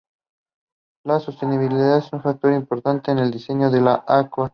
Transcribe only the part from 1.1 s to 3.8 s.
sostenibilidad es un factor importante en el diseño